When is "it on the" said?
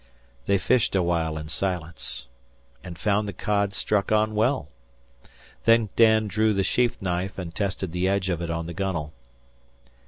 8.41-8.73